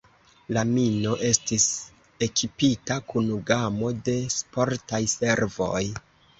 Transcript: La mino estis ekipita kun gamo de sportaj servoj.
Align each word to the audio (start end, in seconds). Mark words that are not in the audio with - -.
La 0.55 0.61
mino 0.69 1.11
estis 1.27 1.67
ekipita 2.29 2.99
kun 3.13 3.31
gamo 3.53 3.95
de 4.11 4.19
sportaj 4.41 5.07
servoj. 5.17 5.87